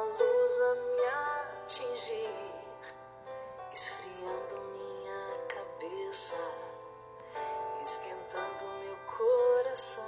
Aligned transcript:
luz 0.00 0.60
a 0.60 0.74
me 0.74 1.04
atingir, 1.62 2.54
esfriando 3.72 4.60
minha 4.72 5.38
cabeça, 5.48 6.36
esquentando 7.84 8.66
meu 8.80 8.96
coração. 9.06 10.04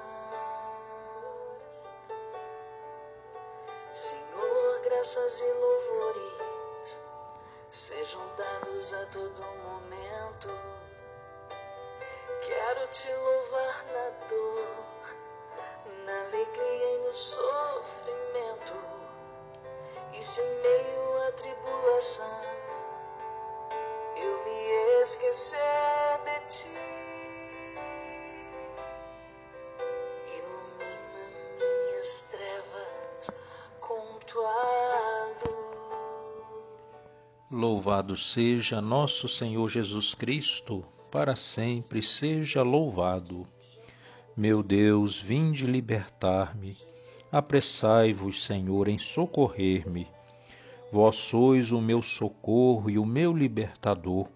Senhor, 3.93 4.81
graças 4.83 5.41
e 5.41 5.53
louvores 5.53 6.41
sejam 7.71 8.21
dados 8.37 8.93
a 8.93 9.07
todo 9.07 9.43
momento. 9.43 10.49
Quero 12.41 12.87
te 12.89 13.13
louvar 13.13 13.85
na 13.93 14.10
E 20.31 20.33
se 20.33 20.41
em 20.43 20.63
meio 20.63 21.27
à 21.27 21.33
tribulação 21.33 22.41
eu 24.17 24.45
me 24.45 25.03
esquecer 25.03 25.59
de 26.25 26.39
ti, 26.47 26.69
ilumina 30.39 31.25
minhas 31.59 32.31
trevas 32.31 33.31
com 33.81 34.21
tua 34.21 35.35
luz. 35.43 37.01
Louvado 37.51 38.17
seja 38.17 38.81
nosso 38.81 39.29
Senhor 39.29 39.69
Jesus 39.69 40.15
Cristo, 40.15 40.85
para 41.11 41.35
sempre 41.35 42.01
seja 42.01 42.63
louvado. 42.63 43.49
Meu 44.37 44.63
Deus, 44.63 45.19
vinde 45.21 45.67
libertar-me. 45.67 46.79
Apressai-vos, 47.33 48.45
Senhor, 48.45 48.87
em 48.87 48.99
socorrer-me. 49.01 50.20
Vós 50.93 51.15
sois 51.15 51.71
o 51.71 51.81
meu 51.81 52.03
socorro 52.03 52.91
e 52.91 52.99
o 52.99 53.07
meu 53.07 53.33
libertador. 53.33 54.27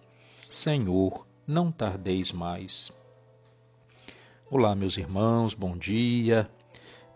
Senhor, 0.49 1.27
não 1.45 1.69
tardeis 1.69 2.31
mais. 2.31 2.93
Olá, 4.49 4.73
meus 4.73 4.95
irmãos, 4.95 5.53
bom 5.53 5.75
dia. 5.75 6.47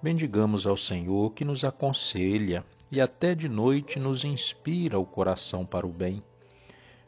Bendigamos 0.04 0.68
ao 0.68 0.76
Senhor 0.76 1.32
que 1.32 1.46
nos 1.46 1.64
aconselha 1.64 2.66
e 2.92 3.00
até 3.00 3.34
de 3.34 3.48
noite 3.48 3.98
nos 3.98 4.26
inspira 4.26 5.00
o 5.00 5.06
coração 5.06 5.66
para 5.66 5.88
o 5.88 5.92
bem. 5.92 6.22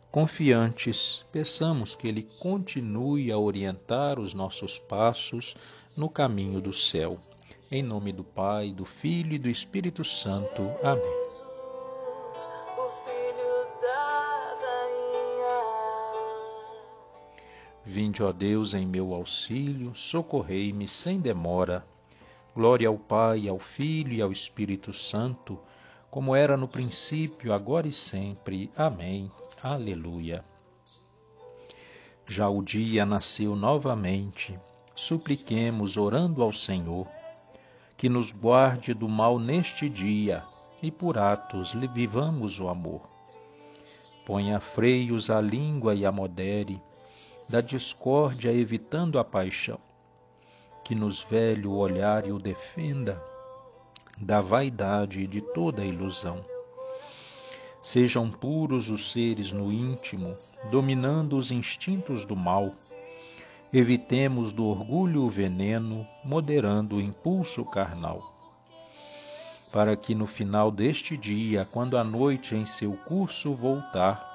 Confiantes, 0.10 1.26
peçamos 1.34 1.96
que 1.96 2.08
Ele 2.08 2.24
continue 2.40 3.30
a 3.30 3.38
orientar 3.38 4.18
os 4.18 4.34
nossos 4.34 4.80
passos 4.80 5.54
no 5.98 6.08
caminho 6.08 6.62
do 6.62 6.72
céu. 6.72 7.18
Em 7.70 7.84
nome 7.84 8.14
do 8.14 8.24
Pai, 8.24 8.72
do 8.72 8.86
Filho 8.86 9.34
e 9.34 9.40
do 9.40 9.50
Espírito 9.50 10.06
Santo. 10.06 10.62
Amém. 10.82 11.51
Vinde, 17.86 18.22
ó 18.22 18.32
Deus, 18.32 18.74
em 18.74 18.86
meu 18.86 19.14
auxílio, 19.14 19.96
socorrei-me 19.96 20.88
sem 20.88 21.20
demora. 21.20 21.84
Glória 22.54 22.88
ao 22.88 22.98
Pai, 22.98 23.48
ao 23.48 23.58
Filho 23.58 24.14
e 24.14 24.22
ao 24.22 24.32
Espírito 24.32 24.94
Santo, 24.94 25.58
como 26.10 26.36
era 26.36 26.56
no 26.56 26.68
princípio, 26.68 27.54
agora 27.54 27.88
e 27.88 27.92
sempre. 27.92 28.70
Amém. 28.76 29.32
Aleluia. 29.64 30.46
Já 32.28 32.48
o 32.50 32.62
dia 32.62 33.06
nasceu 33.06 33.56
novamente. 33.56 34.60
Supliquemos, 34.94 35.98
orando 35.98 36.44
ao 36.44 36.54
Senhor, 36.54 37.08
que 37.98 38.08
nos 38.08 38.32
guarde 38.32 38.94
do 38.94 39.10
mal 39.10 39.40
neste 39.40 39.90
dia 39.90 40.44
e 40.84 40.92
por 40.92 41.18
atos 41.18 41.74
vivamos 41.94 42.60
o 42.60 42.68
amor. 42.68 43.02
Ponha 44.26 44.60
freios 44.60 45.30
à 45.30 45.42
língua 45.42 45.96
e 45.96 46.06
a 46.06 46.12
modere, 46.12 46.82
da 47.50 47.62
discórdia 47.62 48.52
evitando 48.52 49.20
a 49.20 49.24
paixão, 49.24 49.80
que 50.84 50.96
nos 50.96 51.22
vele 51.22 51.68
o 51.68 51.76
olhar 51.76 52.28
e 52.28 52.32
o 52.32 52.40
defenda, 52.40 53.22
da 54.18 54.40
vaidade 54.40 55.22
e 55.22 55.28
de 55.28 55.42
toda 55.42 55.86
ilusão. 55.86 56.46
Sejam 57.84 58.30
puros 58.30 58.90
os 58.90 59.12
seres 59.12 59.52
no 59.52 59.72
íntimo, 59.72 60.36
dominando 60.70 61.36
os 61.36 61.50
instintos 61.50 62.26
do 62.26 62.36
mal. 62.36 62.76
Evitemos 63.74 64.54
do 64.54 64.66
orgulho 64.66 65.24
o 65.24 65.30
veneno, 65.30 66.06
moderando 66.24 66.98
o 66.98 67.02
impulso 67.02 67.66
carnal. 67.66 68.22
Para 69.74 69.96
que 69.96 70.14
no 70.14 70.28
final 70.28 70.70
deste 70.70 71.18
dia, 71.18 71.66
quando 71.66 71.98
a 71.98 72.04
noite 72.04 72.56
em 72.56 72.66
seu 72.66 72.92
curso 72.94 73.56
voltar, 73.56 74.31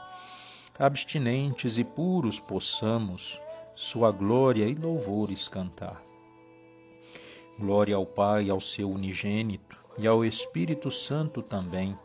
abstinentes 0.78 1.78
e 1.78 1.84
puros 1.84 2.38
possamos 2.38 3.40
sua 3.74 4.10
glória 4.10 4.64
e 4.66 4.74
louvores 4.74 5.48
cantar. 5.48 6.02
Glória 7.58 7.96
ao 7.96 8.04
Pai, 8.04 8.50
ao 8.50 8.60
seu 8.60 8.90
unigênito, 8.90 9.76
e 9.98 10.06
ao 10.06 10.24
Espírito 10.24 10.90
Santo 10.90 11.40
também. 11.40 11.98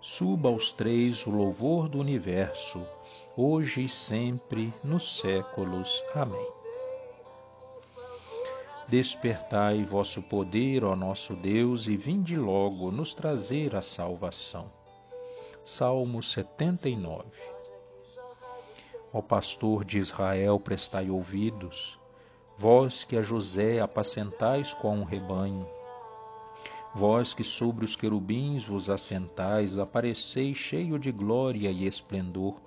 Suba 0.00 0.48
aos 0.48 0.72
três 0.72 1.26
o 1.26 1.30
louvor 1.30 1.88
do 1.88 1.98
universo, 1.98 2.82
hoje 3.36 3.84
e 3.84 3.88
sempre, 3.88 4.72
nos 4.84 5.18
séculos. 5.18 6.02
Amém. 6.14 6.50
Despertai 8.88 9.84
vosso 9.84 10.22
poder, 10.22 10.84
ó 10.84 10.96
nosso 10.96 11.34
Deus, 11.36 11.86
e 11.86 11.96
vinde 11.96 12.36
logo 12.36 12.90
nos 12.90 13.14
trazer 13.14 13.76
a 13.76 13.82
salvação. 13.82 14.70
Salmo 15.64 16.22
79 16.22 17.51
Ó 19.12 19.20
pastor 19.20 19.84
de 19.84 19.98
Israel, 19.98 20.58
prestai 20.58 21.10
ouvidos, 21.10 21.98
vós 22.56 23.04
que 23.04 23.16
a 23.16 23.22
José 23.22 23.80
apacentais 23.80 24.72
com 24.72 24.98
um 24.98 25.04
rebanho, 25.04 25.66
Vós 26.94 27.32
que 27.32 27.42
sobre 27.42 27.86
os 27.86 27.96
querubins 27.96 28.64
vos 28.64 28.90
assentais, 28.90 29.78
apareceis 29.78 30.58
cheio 30.58 30.98
de 30.98 31.10
glória 31.10 31.70
e 31.70 31.86
esplendor, 31.86 32.60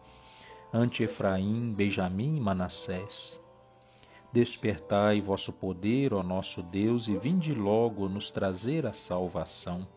ante 0.74 1.04
Efraim, 1.04 1.72
Benjamim 1.72 2.38
e 2.38 2.40
Manassés. 2.40 3.40
Despertai 4.34 5.22
vosso 5.22 5.54
poder, 5.54 6.12
ó 6.12 6.24
nosso 6.24 6.64
Deus, 6.64 7.08
e 7.08 7.16
vinde 7.16 7.54
logo 7.54 8.10
nos 8.10 8.32
trazer 8.32 8.88
a 8.88 8.94
salvação. 8.94 9.88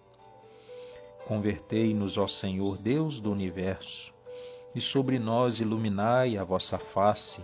Convertei-nos, 1.26 2.18
ó 2.18 2.26
Senhor 2.26 2.76
Deus 2.76 3.18
do 3.18 3.32
universo, 3.32 4.12
e 4.74 4.80
sobre 4.80 5.18
nós 5.18 5.60
iluminai 5.60 6.36
a 6.36 6.44
vossa 6.44 6.78
face. 6.78 7.40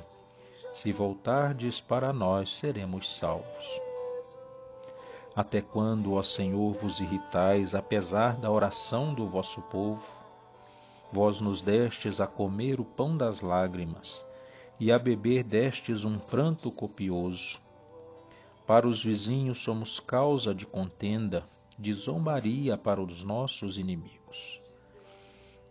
Se 0.72 0.92
voltardes 0.92 1.80
para 1.80 2.12
nós, 2.12 2.54
seremos 2.54 3.16
salvos. 3.16 3.80
Até 5.34 5.60
quando, 5.60 6.14
ó 6.14 6.22
Senhor, 6.22 6.72
vos 6.74 7.00
irritais, 7.00 7.74
apesar 7.74 8.36
da 8.36 8.50
oração 8.50 9.14
do 9.14 9.26
vosso 9.26 9.62
povo? 9.62 10.06
Vós 11.12 11.40
nos 11.40 11.60
destes 11.60 12.20
a 12.20 12.26
comer 12.26 12.80
o 12.80 12.84
pão 12.84 13.16
das 13.16 13.40
lágrimas, 13.40 14.24
e 14.78 14.92
a 14.92 14.98
beber 14.98 15.44
destes 15.44 16.04
um 16.04 16.18
pranto 16.18 16.70
copioso. 16.70 17.58
Para 18.66 18.86
os 18.86 19.02
vizinhos 19.02 19.58
somos 19.58 20.00
causa 20.00 20.54
de 20.54 20.66
contenda, 20.66 21.44
de 21.78 21.92
zombaria 21.92 22.76
para 22.76 23.02
os 23.02 23.22
nossos 23.24 23.76
inimigos. 23.76 24.63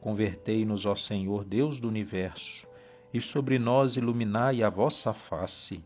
Convertei-nos, 0.04 0.86
ó 0.86 0.96
Senhor 0.96 1.44
Deus 1.44 1.80
do 1.80 1.88
universo, 1.88 2.68
e 3.14 3.20
sobre 3.20 3.58
nós 3.58 3.96
iluminai 3.96 4.62
a 4.62 4.70
vossa 4.70 5.14
face 5.14 5.84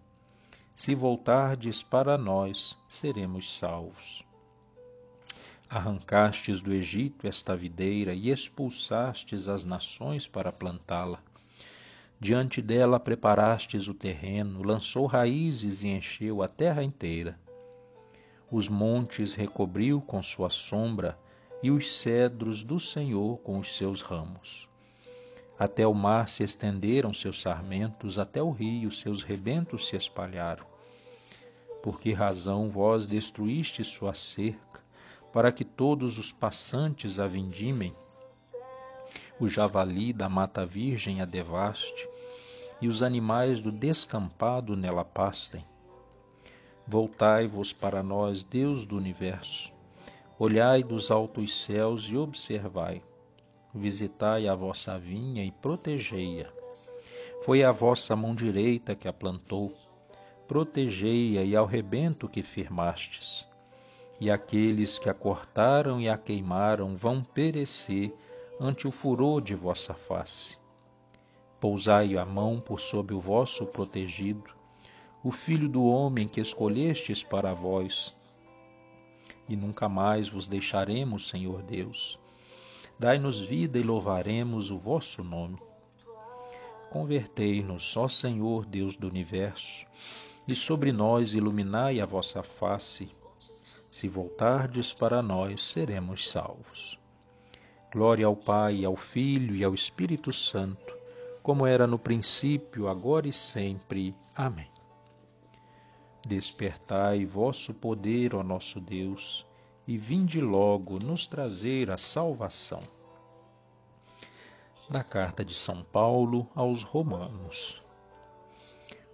se 0.78 0.94
voltardes 0.94 1.82
para 1.82 2.20
nós, 2.20 2.80
seremos 2.88 3.58
salvos. 3.58 4.24
Arrancastes 5.68 6.62
do 6.62 6.72
Egito 6.72 7.26
esta 7.26 7.56
videira 7.56 8.14
e 8.14 8.30
expulsastes 8.30 9.50
as 9.50 9.66
nações 9.66 10.28
para 10.28 10.52
plantá-la. 10.52 11.20
Diante 12.20 12.62
dela 12.62 13.00
preparastes 13.00 13.88
o 13.88 13.94
terreno, 13.96 14.62
lançou 14.62 15.08
raízes 15.08 15.82
e 15.82 15.88
encheu 15.88 16.44
a 16.44 16.48
terra 16.48 16.84
inteira. 16.84 17.40
Os 18.52 18.70
montes 18.70 19.34
recobriu 19.34 20.00
com 20.00 20.22
sua 20.22 20.52
sombra 20.52 21.18
e 21.62 21.72
os 21.72 22.00
cedros 22.00 22.64
do 22.64 22.80
Senhor 22.80 23.38
com 23.40 23.58
os 23.60 23.76
seus 23.76 24.02
ramos. 24.02 24.68
Até 25.58 25.88
o 25.88 25.94
mar 25.94 26.30
se 26.30 26.44
estenderam 26.44 27.14
seus 27.14 27.42
sarmentos, 27.42 28.20
até 28.20 28.42
o 28.42 28.52
rio 28.52 28.92
seus 28.92 29.24
rebentos 29.24 29.88
se 29.88 29.96
espalharam. 29.96 30.66
Por 31.82 32.00
que 32.00 32.14
razão 32.14 32.70
vós 32.70 33.08
destruíste 33.08 33.84
sua 33.84 34.14
cerca, 34.14 34.82
para 35.34 35.52
que 35.52 35.66
todos 35.66 36.18
os 36.18 36.32
passantes 36.32 37.20
a 37.20 37.26
vindimem? 37.26 37.96
O 39.40 39.48
javali 39.48 40.14
da 40.14 40.30
mata 40.30 40.66
virgem 40.66 41.22
a 41.22 41.26
devaste, 41.26 42.08
e 42.80 42.88
os 42.88 43.02
animais 43.02 43.60
do 43.60 43.72
descampado 43.72 44.76
nela 44.76 45.04
pastem. 45.04 45.64
Voltai-vos 46.88 47.74
para 47.74 48.04
nós, 48.04 48.44
Deus 48.44 48.86
do 48.86 48.96
universo. 48.96 49.77
Olhai 50.40 50.84
dos 50.84 51.10
altos 51.10 51.64
céus 51.64 52.04
e 52.12 52.16
observai. 52.16 53.02
Visitai 53.74 54.48
a 54.48 54.54
vossa 54.54 54.96
vinha 55.00 55.44
e 55.44 55.50
protegei-a. 55.50 56.48
Foi 57.44 57.64
a 57.64 57.72
vossa 57.72 58.16
mão 58.16 58.36
direita 58.36 58.94
que 58.94 59.08
a 59.08 59.14
plantou. 59.14 59.74
Protegei-a 60.48 61.42
e 61.42 61.56
ao 61.56 61.66
rebento 61.66 62.30
que 62.30 62.44
firmastes. 62.44 63.48
E 64.22 64.30
aqueles 64.30 65.00
que 65.00 65.10
a 65.10 65.14
cortaram 65.14 66.00
e 66.00 66.08
a 66.08 66.16
queimaram 66.20 66.96
vão 66.96 67.24
perecer 67.24 68.14
ante 68.62 68.88
o 68.88 68.92
furor 68.92 69.42
de 69.42 69.56
vossa 69.56 69.96
face. 69.96 70.56
Pousai 71.60 72.16
a 72.16 72.24
mão 72.24 72.60
por 72.60 72.80
sob 72.80 73.12
o 73.12 73.20
vosso 73.20 73.66
protegido, 73.66 74.52
o 75.24 75.32
filho 75.32 75.68
do 75.68 75.84
homem 75.84 76.28
que 76.28 76.40
escolhestes 76.40 77.24
para 77.24 77.56
vós. 77.56 78.37
E 79.48 79.56
nunca 79.56 79.88
mais 79.88 80.30
vos 80.30 80.48
deixaremos, 80.48 81.28
Senhor 81.28 81.64
Deus. 81.64 82.20
Dai-nos 83.00 83.40
vida 83.40 83.78
e 83.78 83.84
louvaremos 83.84 84.72
o 84.72 84.78
vosso 84.78 85.24
nome. 85.24 85.58
Convertei-nos, 86.90 87.96
ó 87.96 88.08
Senhor 88.08 88.66
Deus 88.66 88.96
do 88.96 89.08
universo, 89.08 89.86
e 90.48 90.56
sobre 90.56 90.92
nós 90.92 91.34
iluminai 91.34 92.00
a 92.00 92.06
vossa 92.06 92.42
face. 92.42 93.10
Se 93.92 94.08
voltardes 94.08 94.94
para 94.94 95.22
nós, 95.22 95.62
seremos 95.62 96.30
salvos. 96.30 96.98
Glória 97.92 98.26
ao 98.26 98.36
Pai, 98.36 98.84
ao 98.84 98.96
Filho 98.96 99.56
e 99.56 99.64
ao 99.64 99.74
Espírito 99.74 100.32
Santo, 100.32 100.96
como 101.42 101.66
era 101.66 101.88
no 101.88 101.98
princípio, 101.98 102.88
agora 102.88 103.28
e 103.28 103.34
sempre. 103.34 104.14
Amém. 104.36 104.77
Despertai 106.28 107.26
vosso 107.26 107.74
poder, 107.74 108.36
ó 108.36 108.44
nosso 108.44 108.80
Deus, 108.80 109.46
e 109.88 109.98
vinde 109.98 110.42
logo 110.42 111.00
nos 111.04 111.26
trazer 111.26 111.92
a 111.92 111.98
salvação. 111.98 112.82
Da 114.90 115.04
carta 115.04 115.44
de 115.44 115.56
São 115.56 115.84
Paulo 115.84 116.48
aos 116.54 116.84
Romanos. 116.84 117.82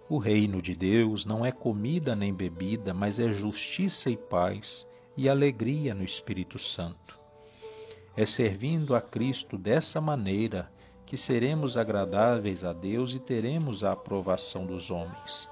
O 0.08 0.18
reino 0.18 0.60
de 0.60 0.74
Deus 0.74 1.24
não 1.24 1.46
é 1.46 1.50
comida 1.50 2.14
nem 2.14 2.34
bebida, 2.34 2.92
mas 2.92 3.18
é 3.18 3.30
justiça 3.30 4.10
e 4.10 4.16
paz 4.16 4.86
e 5.16 5.28
alegria 5.28 5.94
no 5.94 6.04
Espírito 6.04 6.58
Santo 6.58 7.24
é 8.16 8.24
servindo 8.24 8.94
a 8.94 9.00
Cristo 9.00 9.58
dessa 9.58 10.00
maneira 10.00 10.70
que 11.04 11.16
seremos 11.16 11.76
agradáveis 11.76 12.64
a 12.64 12.72
Deus 12.72 13.12
e 13.12 13.18
teremos 13.18 13.82
a 13.82 13.92
aprovação 13.92 14.64
dos 14.64 14.90
homens. 14.90 15.50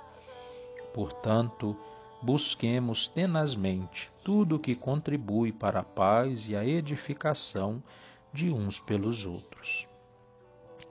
Portanto, 0.94 1.76
busquemos 2.20 3.08
tenazmente 3.08 4.10
tudo 4.24 4.56
o 4.56 4.58
que 4.58 4.74
contribui 4.74 5.52
para 5.52 5.80
a 5.80 5.84
paz 5.84 6.48
e 6.48 6.56
a 6.56 6.64
edificação 6.64 7.82
de 8.32 8.50
uns 8.50 8.78
pelos 8.78 9.26
outros. 9.26 9.86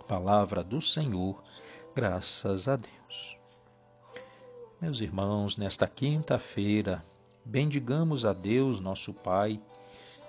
Palavra 0.08 0.64
do 0.64 0.82
Senhor, 0.82 1.42
graças 1.96 2.68
a 2.68 2.76
Deus. 2.76 3.38
Meus 4.82 5.00
irmãos, 5.00 5.58
nesta 5.58 5.88
quinta-feira, 5.88 7.04
bendigamos 7.46 8.26
a 8.26 8.34
Deus, 8.34 8.80
nosso 8.80 9.14
Pai 9.14 9.62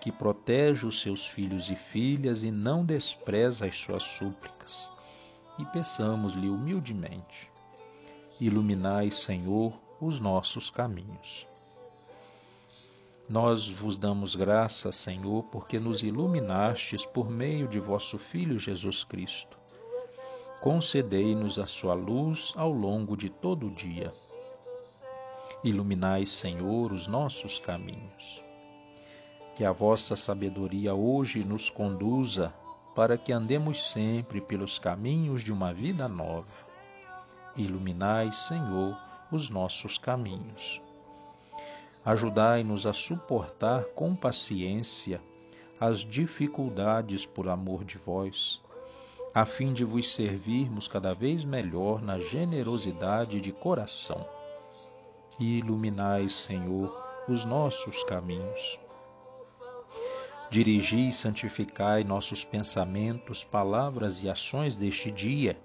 que 0.02 0.10
protege 0.10 0.84
os 0.84 1.00
seus 1.00 1.24
filhos 1.24 1.70
e 1.70 1.76
filhas 1.76 2.42
e 2.42 2.50
não 2.50 2.84
despreza 2.84 3.66
as 3.66 3.76
suas 3.76 4.02
súplicas. 4.02 5.16
E 5.60 5.64
peçamos-lhe 5.66 6.48
humildemente: 6.48 7.48
Iluminai, 8.40 9.10
Senhor, 9.10 9.72
os 10.00 10.18
nossos 10.18 10.70
caminhos. 10.70 11.46
Nós 13.28 13.68
vos 13.68 13.96
damos 13.96 14.34
graças, 14.34 14.96
Senhor, 14.96 15.44
porque 15.44 15.78
nos 15.78 16.02
iluminastes 16.02 17.06
por 17.06 17.30
meio 17.30 17.68
de 17.68 17.78
vosso 17.78 18.18
Filho 18.18 18.58
Jesus 18.58 19.04
Cristo. 19.04 19.56
Concedei-nos 20.60 21.58
a 21.58 21.66
sua 21.66 21.94
luz 21.94 22.52
ao 22.56 22.72
longo 22.72 23.16
de 23.16 23.28
todo 23.28 23.66
o 23.66 23.70
dia. 23.70 24.10
Iluminai, 25.62 26.26
Senhor, 26.26 26.92
os 26.92 27.06
nossos 27.06 27.58
caminhos 27.58 28.42
que 29.54 29.64
a 29.64 29.72
vossa 29.72 30.16
sabedoria 30.16 30.94
hoje 30.94 31.44
nos 31.44 31.68
conduza 31.68 32.52
para 32.94 33.18
que 33.18 33.32
andemos 33.32 33.90
sempre 33.90 34.40
pelos 34.40 34.78
caminhos 34.78 35.42
de 35.42 35.52
uma 35.52 35.72
vida 35.72 36.08
nova. 36.08 36.48
Iluminai, 37.56 38.32
Senhor, 38.32 38.96
os 39.30 39.48
nossos 39.48 39.98
caminhos. 39.98 40.80
Ajudai-nos 42.04 42.86
a 42.86 42.92
suportar 42.92 43.84
com 43.94 44.16
paciência 44.16 45.20
as 45.78 46.00
dificuldades 46.00 47.26
por 47.26 47.48
amor 47.48 47.84
de 47.84 47.98
vós, 47.98 48.60
a 49.34 49.44
fim 49.44 49.72
de 49.72 49.84
vos 49.84 50.12
servirmos 50.12 50.86
cada 50.86 51.14
vez 51.14 51.44
melhor 51.44 52.02
na 52.02 52.18
generosidade 52.18 53.40
de 53.40 53.52
coração. 53.52 54.26
Iluminai, 55.38 56.28
Senhor, 56.28 56.96
os 57.28 57.44
nossos 57.44 58.04
caminhos 58.04 58.78
Dirigi 60.52 61.08
e 61.08 61.12
santificai 61.14 62.04
nossos 62.04 62.44
pensamentos, 62.44 63.42
palavras 63.42 64.22
e 64.22 64.28
ações 64.28 64.76
deste 64.76 65.10
dia, 65.10 65.56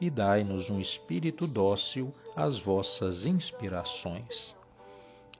e 0.00 0.10
dai-nos 0.10 0.70
um 0.70 0.80
espírito 0.80 1.46
dócil 1.46 2.08
às 2.34 2.58
vossas 2.58 3.26
inspirações. 3.26 4.54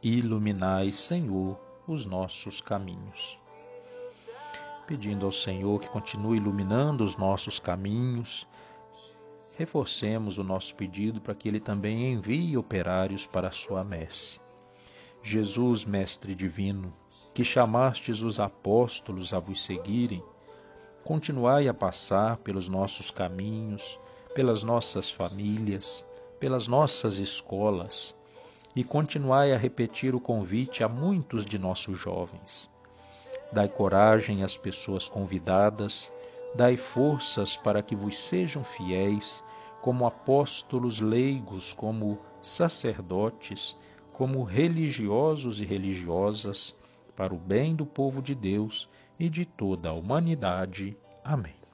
Iluminai, 0.02 0.92
Senhor, 0.92 1.58
os 1.86 2.06
nossos 2.06 2.60
caminhos. 2.60 3.38
Pedindo 4.86 5.26
ao 5.26 5.32
Senhor 5.32 5.80
que 5.80 5.88
continue 5.88 6.36
iluminando 6.36 7.04
os 7.04 7.16
nossos 7.16 7.58
caminhos, 7.58 8.46
reforcemos 9.56 10.36
o 10.38 10.44
nosso 10.44 10.74
pedido 10.74 11.20
para 11.20 11.34
que 11.34 11.48
Ele 11.48 11.60
também 11.60 12.12
envie 12.12 12.56
operários 12.56 13.26
para 13.26 13.48
a 13.48 13.52
sua 13.52 13.84
messe. 13.84 14.40
Jesus, 15.22 15.86
Mestre 15.86 16.34
Divino, 16.34 16.92
que 17.32 17.42
chamastes 17.42 18.20
os 18.20 18.38
apóstolos 18.38 19.32
a 19.32 19.38
vos 19.38 19.64
seguirem, 19.64 20.22
continuai 21.02 21.66
a 21.66 21.72
passar 21.72 22.36
pelos 22.38 22.68
nossos 22.68 23.10
caminhos, 23.10 23.98
pelas 24.34 24.62
nossas 24.62 25.10
famílias, 25.10 26.04
pelas 26.40 26.66
nossas 26.66 27.18
escolas, 27.18 28.14
e 28.74 28.82
continuai 28.82 29.52
a 29.52 29.56
repetir 29.56 30.14
o 30.14 30.20
convite 30.20 30.82
a 30.82 30.88
muitos 30.88 31.44
de 31.44 31.58
nossos 31.58 31.98
jovens. 31.98 32.68
Dai 33.52 33.68
coragem 33.68 34.42
às 34.42 34.56
pessoas 34.56 35.08
convidadas, 35.08 36.12
dai 36.56 36.76
forças 36.76 37.56
para 37.56 37.82
que 37.82 37.94
vos 37.94 38.18
sejam 38.18 38.64
fiéis, 38.64 39.44
como 39.80 40.06
apóstolos 40.06 41.00
leigos, 41.00 41.72
como 41.72 42.18
sacerdotes, 42.42 43.76
como 44.12 44.42
religiosos 44.42 45.60
e 45.60 45.64
religiosas, 45.64 46.74
para 47.16 47.32
o 47.32 47.38
bem 47.38 47.74
do 47.74 47.86
povo 47.86 48.20
de 48.20 48.34
Deus 48.34 48.88
e 49.18 49.28
de 49.28 49.44
toda 49.44 49.90
a 49.90 49.92
humanidade. 49.92 50.96
Amém. 51.22 51.73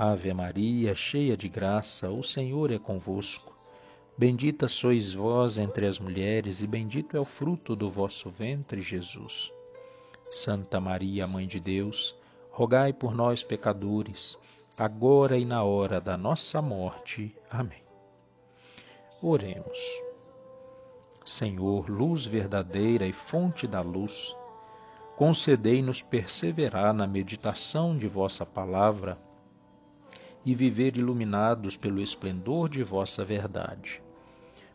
Ave 0.00 0.32
Maria, 0.32 0.94
cheia 0.94 1.36
de 1.36 1.48
graça, 1.48 2.08
o 2.08 2.22
Senhor 2.22 2.70
é 2.70 2.78
convosco. 2.78 3.52
Bendita 4.16 4.68
sois 4.68 5.12
vós 5.12 5.58
entre 5.58 5.86
as 5.86 5.98
mulheres, 5.98 6.62
e 6.62 6.68
bendito 6.68 7.16
é 7.16 7.20
o 7.20 7.24
fruto 7.24 7.74
do 7.74 7.90
vosso 7.90 8.30
ventre, 8.30 8.80
Jesus. 8.80 9.52
Santa 10.30 10.78
Maria, 10.78 11.26
Mãe 11.26 11.48
de 11.48 11.58
Deus, 11.58 12.14
rogai 12.52 12.92
por 12.92 13.12
nós, 13.12 13.42
pecadores, 13.42 14.38
agora 14.78 15.36
e 15.36 15.44
na 15.44 15.64
hora 15.64 16.00
da 16.00 16.16
nossa 16.16 16.62
morte. 16.62 17.34
Amém. 17.50 17.82
Oremos. 19.20 19.80
Senhor, 21.24 21.90
luz 21.90 22.24
verdadeira 22.24 23.04
e 23.04 23.12
fonte 23.12 23.66
da 23.66 23.80
luz, 23.80 24.32
concedei-nos 25.16 26.02
perseverar 26.02 26.94
na 26.94 27.04
meditação 27.08 27.98
de 27.98 28.06
vossa 28.06 28.46
palavra 28.46 29.18
e 30.48 30.54
viver 30.54 30.96
iluminados 30.96 31.76
pelo 31.76 32.00
esplendor 32.00 32.70
de 32.70 32.82
vossa 32.82 33.22
verdade. 33.22 34.00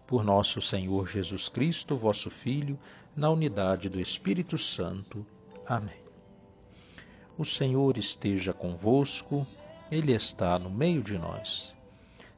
por 0.06 0.24
nosso 0.24 0.62
Senhor 0.62 1.08
Jesus 1.08 1.50
Cristo, 1.50 1.98
vosso 1.98 2.30
Filho, 2.30 2.78
na 3.16 3.32
unidade 3.32 3.90
do 3.90 4.00
Espírito 4.00 4.60
Santo. 4.60 5.26
Amém. 5.66 6.04
O 7.36 7.44
Senhor 7.44 7.98
esteja 7.98 8.54
convosco, 8.54 9.44
Ele 9.90 10.14
está 10.14 10.60
no 10.60 10.70
meio 10.70 11.02
de 11.02 11.18
nós. 11.18 11.76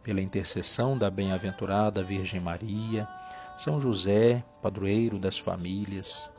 Pela 0.03 0.21
intercessão 0.21 0.97
da 0.97 1.09
bem-aventurada 1.09 2.01
Virgem 2.01 2.39
Maria, 2.39 3.05
São 3.57 3.81
José, 3.81 4.41
padroeiro 4.61 5.19
das 5.19 5.37
famílias, 5.37 6.31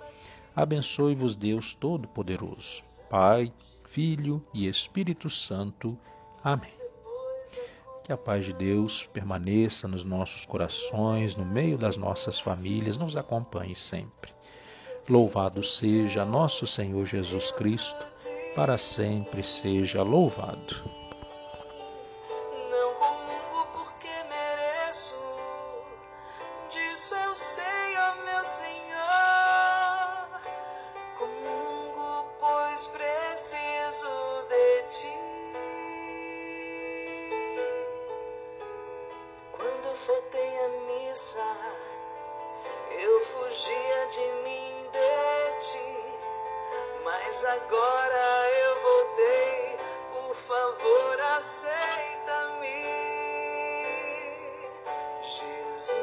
abençoe-vos 0.55 1.37
Deus 1.37 1.75
Todo-Poderoso, 1.75 2.83
Pai, 3.11 3.53
Filho 3.85 4.43
e 4.55 4.67
Espírito 4.67 5.29
Santo. 5.29 5.99
Amém. 6.43 6.86
Que 8.07 8.13
a 8.13 8.17
paz 8.17 8.45
de 8.45 8.53
Deus 8.53 9.05
permaneça 9.13 9.89
nos 9.89 10.05
nossos 10.05 10.47
corações, 10.47 11.35
no 11.35 11.45
meio 11.45 11.77
das 11.77 11.97
nossas 11.97 12.39
famílias, 12.39 12.97
nos 12.97 13.17
acompanhe 13.17 13.75
sempre. 13.75 14.31
Louvado 15.11 15.61
seja 15.65 16.25
nosso 16.25 16.69
Senhor 16.69 17.05
Jesus 17.05 17.51
Cristo, 17.51 17.99
para 18.55 18.79
sempre 18.79 19.43
seja 19.43 20.05
louvado. 20.05 21.06
Fugia 43.57 44.07
de 44.09 44.27
mim, 44.45 44.91
de 44.93 45.59
ti, 45.61 46.05
mas 47.03 47.45
agora 47.45 48.51
eu 48.51 48.83
voltei, 48.83 49.77
por 50.13 50.35
favor, 50.35 51.21
aceita-me, 51.37 52.69
Jesus, 55.23 55.97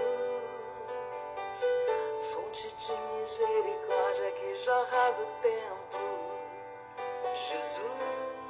fonte 2.31 2.73
de 2.73 2.93
misericórdia 3.17 4.31
que 4.31 4.55
jorra 4.55 5.11
do 5.11 5.25
templo, 5.41 6.39
Jesus, 7.35 8.42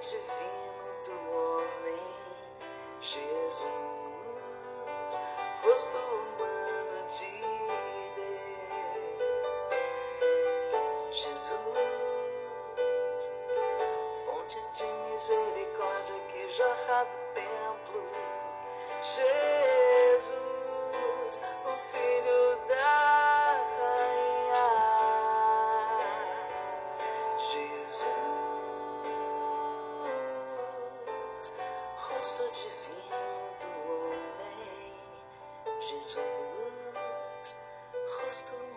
divino 0.00 0.94
do 1.04 1.12
homem, 1.30 2.00
Jesus, 3.02 3.68
rosto 5.62 5.98
humano 5.98 7.06
de 7.08 7.30
Deus, 8.16 9.78
Jesus, 11.12 11.76
fonte 14.24 14.58
de 14.72 14.86
misericórdia 15.10 16.18
que 16.28 16.48
jorra 16.48 17.04
do 17.04 17.18
templo, 17.34 18.02
Jesus, 19.02 20.32
o 21.66 21.72
Filho 21.76 22.42
da 22.68 23.09
divino 36.00 36.24
do 36.24 36.98
homem, 36.98 37.30
Jesus, 37.44 37.56
rosto 38.22 38.69